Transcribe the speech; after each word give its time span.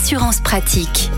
Assurance 0.00 0.40
pratique. 0.40 1.10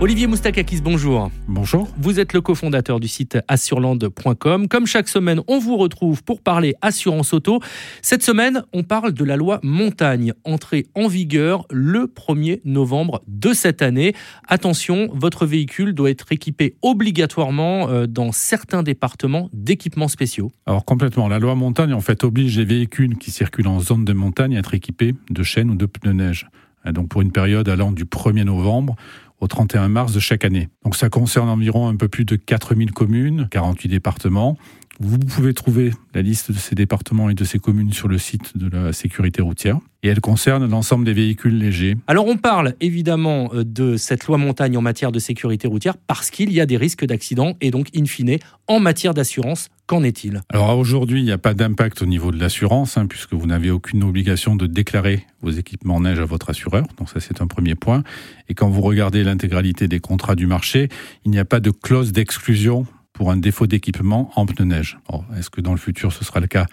Olivier 0.00 0.28
Moustakakis, 0.28 0.80
bonjour. 0.80 1.28
Bonjour. 1.48 1.88
Vous 1.98 2.20
êtes 2.20 2.34
le 2.34 2.40
cofondateur 2.40 3.00
du 3.00 3.08
site 3.08 3.38
assurland.com. 3.48 4.68
Comme 4.68 4.86
chaque 4.86 5.08
semaine, 5.08 5.40
on 5.48 5.58
vous 5.58 5.76
retrouve 5.76 6.22
pour 6.22 6.40
parler 6.40 6.76
assurance 6.82 7.32
auto. 7.32 7.58
Cette 8.00 8.22
semaine, 8.22 8.62
on 8.72 8.84
parle 8.84 9.12
de 9.12 9.24
la 9.24 9.36
loi 9.36 9.58
montagne, 9.64 10.34
entrée 10.44 10.86
en 10.94 11.08
vigueur 11.08 11.66
le 11.68 12.04
1er 12.06 12.60
novembre 12.64 13.24
de 13.26 13.52
cette 13.52 13.82
année. 13.82 14.14
Attention, 14.46 15.08
votre 15.12 15.44
véhicule 15.44 15.92
doit 15.92 16.10
être 16.10 16.30
équipé 16.30 16.76
obligatoirement 16.82 17.88
euh, 17.88 18.06
dans 18.06 18.30
certains 18.30 18.84
départements 18.84 19.50
d'équipements 19.52 20.06
spéciaux. 20.06 20.52
Alors 20.64 20.84
complètement, 20.84 21.26
la 21.26 21.40
loi 21.40 21.56
montagne 21.56 21.92
en 21.92 22.00
fait 22.00 22.22
oblige 22.22 22.56
les 22.56 22.64
véhicules 22.64 23.18
qui 23.18 23.32
circulent 23.32 23.66
en 23.66 23.80
zone 23.80 24.04
de 24.04 24.12
montagne 24.12 24.54
à 24.54 24.60
être 24.60 24.74
équipés 24.74 25.16
de 25.28 25.42
chaînes 25.42 25.70
ou 25.70 25.74
de 25.74 25.86
pneus 25.86 26.12
neige. 26.12 26.46
Donc 26.84 27.08
pour 27.08 27.22
une 27.22 27.32
période 27.32 27.68
allant 27.68 27.92
du 27.92 28.04
1er 28.04 28.44
novembre 28.44 28.96
au 29.40 29.46
31 29.46 29.88
mars 29.88 30.12
de 30.12 30.20
chaque 30.20 30.44
année. 30.44 30.68
Donc 30.84 30.96
ça 30.96 31.08
concerne 31.08 31.48
environ 31.48 31.88
un 31.88 31.96
peu 31.96 32.08
plus 32.08 32.24
de 32.24 32.36
4000 32.36 32.92
communes, 32.92 33.48
48 33.50 33.88
départements. 33.88 34.56
Vous 35.02 35.18
pouvez 35.18 35.54
trouver 35.54 35.92
la 36.14 36.20
liste 36.20 36.52
de 36.52 36.58
ces 36.58 36.74
départements 36.74 37.30
et 37.30 37.34
de 37.34 37.44
ces 37.44 37.58
communes 37.58 37.90
sur 37.90 38.06
le 38.06 38.18
site 38.18 38.58
de 38.58 38.68
la 38.68 38.92
sécurité 38.92 39.40
routière. 39.40 39.78
Et 40.02 40.08
elle 40.08 40.20
concerne 40.20 40.68
l'ensemble 40.70 41.06
des 41.06 41.14
véhicules 41.14 41.56
légers. 41.56 41.96
Alors 42.06 42.26
on 42.26 42.36
parle 42.36 42.74
évidemment 42.82 43.50
euh, 43.54 43.64
de 43.64 43.96
cette 43.96 44.26
loi 44.26 44.36
montagne 44.36 44.76
en 44.76 44.82
matière 44.82 45.10
de 45.10 45.18
sécurité 45.18 45.68
routière 45.68 45.96
parce 45.96 46.28
qu'il 46.30 46.52
y 46.52 46.60
a 46.60 46.66
des 46.66 46.76
risques 46.76 47.06
d'accident 47.06 47.56
et 47.62 47.70
donc 47.70 47.88
in 47.96 48.04
fine 48.04 48.36
en 48.68 48.78
matière 48.78 49.14
d'assurance 49.14 49.68
Qu'en 49.86 50.04
est-il? 50.04 50.40
Alors 50.50 50.78
aujourd'hui, 50.78 51.20
il 51.20 51.24
n'y 51.24 51.32
a 51.32 51.38
pas 51.38 51.52
d'impact 51.52 52.02
au 52.02 52.06
niveau 52.06 52.30
de 52.30 52.38
l'assurance, 52.38 52.96
hein, 52.96 53.06
puisque 53.06 53.32
vous 53.32 53.46
n'avez 53.46 53.72
aucune 53.72 54.04
obligation 54.04 54.54
de 54.54 54.68
déclarer 54.68 55.26
vos 55.42 55.50
équipements 55.50 55.98
neige 55.98 56.20
à 56.20 56.24
votre 56.24 56.50
assureur. 56.50 56.84
Donc 56.96 57.08
ça, 57.08 57.18
c'est 57.18 57.42
un 57.42 57.48
premier 57.48 57.74
point. 57.74 58.04
Et 58.48 58.54
quand 58.54 58.68
vous 58.68 58.82
regardez 58.82 59.24
l'intégralité 59.24 59.88
des 59.88 59.98
contrats 59.98 60.36
du 60.36 60.46
marché, 60.46 60.88
il 61.24 61.32
n'y 61.32 61.40
a 61.40 61.44
pas 61.44 61.58
de 61.58 61.72
clause 61.72 62.12
d'exclusion 62.12 62.86
pour 63.12 63.30
un 63.30 63.36
défaut 63.36 63.66
d'équipement 63.66 64.30
en 64.36 64.46
pneus 64.46 64.64
neige. 64.64 64.98
Est-ce 65.36 65.50
que 65.50 65.60
dans 65.60 65.72
le 65.72 65.78
futur, 65.78 66.12
ce 66.12 66.24
sera 66.24 66.40
le 66.40 66.46
cas? 66.46 66.66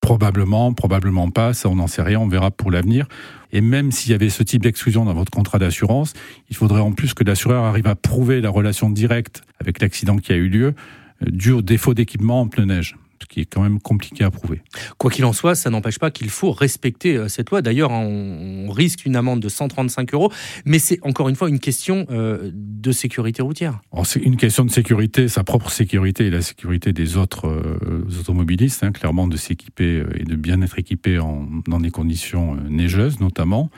Probablement, 0.00 0.72
probablement 0.72 1.30
pas, 1.30 1.54
ça 1.54 1.68
on 1.68 1.76
n'en 1.76 1.86
sait 1.86 2.02
rien, 2.02 2.20
on 2.20 2.28
verra 2.28 2.50
pour 2.50 2.70
l'avenir. 2.70 3.06
Et 3.50 3.60
même 3.60 3.90
s'il 3.90 4.12
y 4.12 4.14
avait 4.14 4.28
ce 4.28 4.42
type 4.42 4.62
d'exclusion 4.62 5.04
dans 5.04 5.14
votre 5.14 5.30
contrat 5.30 5.58
d'assurance, 5.58 6.12
il 6.50 6.56
faudrait 6.56 6.80
en 6.80 6.92
plus 6.92 7.14
que 7.14 7.24
l'assureur 7.24 7.64
arrive 7.64 7.86
à 7.86 7.94
prouver 7.94 8.40
la 8.40 8.50
relation 8.50 8.90
directe 8.90 9.42
avec 9.58 9.80
l'accident 9.80 10.16
qui 10.18 10.32
a 10.32 10.36
eu 10.36 10.48
lieu. 10.48 10.74
Dû 11.26 11.52
au 11.52 11.62
défaut 11.62 11.94
d'équipement 11.94 12.42
en 12.42 12.48
pneus 12.48 12.66
neige 12.66 12.96
ce 13.20 13.26
qui 13.26 13.40
est 13.40 13.44
quand 13.44 13.62
même 13.62 13.80
compliqué 13.80 14.24
à 14.24 14.30
prouver. 14.30 14.62
Quoi 14.98 15.10
qu'il 15.10 15.24
en 15.24 15.32
soit, 15.32 15.54
ça 15.54 15.70
n'empêche 15.70 15.98
pas 15.98 16.10
qu'il 16.10 16.30
faut 16.30 16.52
respecter 16.52 17.16
euh, 17.16 17.28
cette 17.28 17.50
loi. 17.50 17.62
D'ailleurs, 17.62 17.92
hein, 17.92 18.04
on 18.04 18.70
risque 18.70 19.06
une 19.06 19.16
amende 19.16 19.40
de 19.40 19.48
135 19.48 20.14
euros, 20.14 20.32
mais 20.64 20.78
c'est 20.78 20.98
encore 21.02 21.28
une 21.28 21.36
fois 21.36 21.48
une 21.48 21.58
question 21.58 22.06
euh, 22.10 22.50
de 22.52 22.92
sécurité 22.92 23.42
routière. 23.42 23.80
C'est 24.04 24.20
une 24.20 24.36
question 24.36 24.64
de 24.64 24.70
sécurité, 24.70 25.28
sa 25.28 25.44
propre 25.44 25.70
sécurité 25.70 26.26
et 26.26 26.30
la 26.30 26.42
sécurité 26.42 26.92
des 26.92 27.16
autres 27.16 27.48
euh, 27.48 28.06
automobilistes, 28.20 28.82
hein, 28.84 28.92
clairement 28.92 29.26
de 29.26 29.36
s'équiper 29.36 30.04
et 30.14 30.24
de 30.24 30.36
bien 30.36 30.60
être 30.62 30.78
équipé 30.78 31.18
dans 31.66 31.80
des 31.80 31.90
conditions 31.90 32.56
neigeuses 32.68 33.20
notamment 33.20 33.70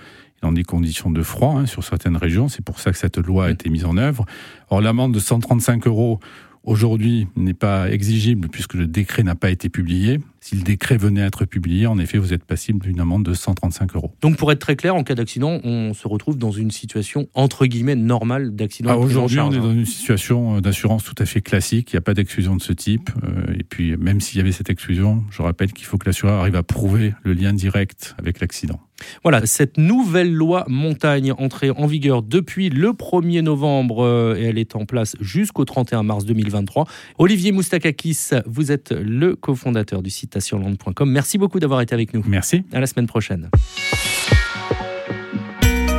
dans 0.43 0.53
des 0.53 0.65
conditions 0.65 1.11
de 1.11 1.23
froid 1.23 1.55
hein, 1.57 1.67
sur 1.67 1.83
certaines 1.85 2.17
régions. 2.17 2.49
C'est 2.49 2.65
pour 2.65 2.81
ça 2.81 2.93
que 2.93 2.99
cette 2.99 3.19
loi 3.19 3.47
a 3.47 3.51
été 3.51 3.71
mise 3.71 3.85
en 3.85 3.97
œuvre. 3.97 4.25
Or, 4.71 4.81
l'amende 4.81 5.13
de 5.13 5.21
135 5.21 5.87
euros 5.87 6.21
aujourd'hui 6.69 7.27
n'est 7.37 7.55
pas 7.55 7.91
exigible 7.91 8.49
puisque 8.49 8.75
le 8.75 8.87
décret 8.87 9.23
n'a 9.23 9.35
pas 9.35 9.51
été 9.51 9.69
publié. 9.69 10.21
Si 10.49 10.57
le 10.57 10.63
décret 10.63 10.97
venait 10.97 11.21
à 11.21 11.27
être 11.27 11.45
publié, 11.45 11.87
en 11.87 11.99
effet, 11.99 12.17
vous 12.17 12.33
êtes 12.33 12.43
passible 12.43 12.81
d'une 12.81 13.01
amende 13.01 13.23
de 13.23 13.35
135 13.35 13.95
euros. 13.97 14.15
Donc, 14.23 14.39
pour 14.39 14.51
être 14.51 14.61
très 14.61 14.77
clair, 14.77 14.95
en 14.95 15.05
cas 15.05 15.15
d'accident, 15.15 15.61
on 15.63 15.93
se 15.93 16.09
retrouve 16.09 16.39
dans 16.39 16.53
une 16.53 16.71
situation 16.71 17.29
entre 17.35 17.67
guillemets 17.67 17.97
normale 17.97 18.57
d'accident. 18.57 18.89
Ah, 18.91 18.97
aujourd'hui, 18.97 19.41
on 19.41 19.53
est 19.53 19.59
dans 19.59 19.75
une 19.75 19.85
situation 19.85 20.57
euh, 20.57 20.61
d'assurance 20.63 21.05
tout 21.05 21.15
à 21.19 21.27
fait 21.27 21.43
classique. 21.43 21.93
Il 21.93 21.97
n'y 21.97 21.99
a 21.99 22.01
pas 22.01 22.15
d'exclusion 22.15 22.57
de 22.57 22.63
ce 22.63 22.73
type. 22.73 23.11
Euh, 23.25 23.59
et 23.59 23.63
puis, 23.63 23.95
même 23.99 24.23
s'il 24.23 24.39
y 24.39 24.41
avait 24.41 24.53
cette 24.53 24.71
exclusion, 24.71 25.23
je 25.31 25.43
rappelle 25.43 25.75
qu'il 25.75 25.85
faut 25.85 25.99
que 25.99 26.07
l'assureur 26.07 26.41
arrive 26.41 26.57
à 26.57 26.63
prouver 26.63 27.13
le 27.25 27.35
lien 27.35 27.53
direct 27.53 28.15
avec 28.17 28.41
l'accident. 28.41 28.81
Voilà, 29.23 29.47
cette 29.47 29.79
nouvelle 29.79 30.33
loi 30.33 30.65
montagne 30.69 31.33
entrée 31.33 31.71
en 31.71 31.87
vigueur 31.87 32.23
depuis 32.23 32.69
le 32.69 32.91
1er 32.91 33.43
novembre 33.43 34.05
euh, 34.05 34.37
et 34.37 34.45
elle 34.45 34.59
est 34.59 34.75
en 34.77 34.87
place 34.87 35.15
jusqu'au 35.21 35.65
31 35.65 36.03
mars 36.03 36.25
2023. 36.25 36.87
Olivier 37.19 37.53
Moustakakis, 37.53 38.31
vous 38.47 38.73
êtes 38.73 38.93
le 38.93 39.37
cofondateur 39.37 40.03
du 40.03 40.11
site 40.11 40.37
assurland.com. 40.39 41.11
Merci 41.11 41.39
beaucoup 41.39 41.61
d'avoir 41.61 41.81
été 41.81 41.95
avec 41.95 42.15
nous. 42.15 42.23
Merci. 42.27 42.65
À 42.73 42.81
la 42.81 42.87
semaine 42.87 43.07
prochaine. 43.07 43.51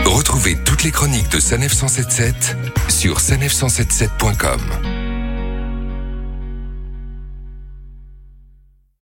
Retrouvez 0.06 0.58
toutes 0.66 0.84
les 0.84 0.92
chroniques 0.92 1.30
de 1.32 1.40
Sanef 1.40 1.74
177 1.74 2.58
sur 2.90 3.20
sanef177.com. 3.20 4.60